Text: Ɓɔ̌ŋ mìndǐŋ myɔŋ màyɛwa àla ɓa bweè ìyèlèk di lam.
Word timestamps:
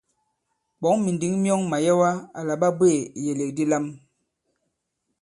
Ɓɔ̌ŋ 0.81 0.95
mìndǐŋ 1.03 1.33
myɔŋ 1.43 1.61
màyɛwa 1.71 2.09
àla 2.39 2.53
ɓa 2.61 2.67
bweè 2.77 2.95
ìyèlèk 3.19 3.51
di 3.57 3.63
lam. 3.71 3.85